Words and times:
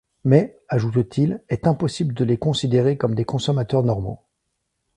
Mais, 0.23 0.59
ajoute-t-il 0.67 1.43
est 1.49 1.67
impossible 1.67 2.15
de 2.15 2.23
les 2.25 2.37
considérer 2.39 2.97
comme 2.97 3.13
des 3.13 3.23
consommateurs 3.23 3.83
normaux. 3.83 4.19